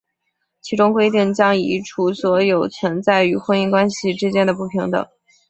[0.61, 5.07] 其中规定将移除所有存在于婚姻关系之间的不平等。